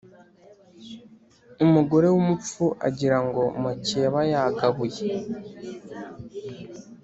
[1.65, 5.01] Umugore w’umupfu agirango mukeba yagabuye.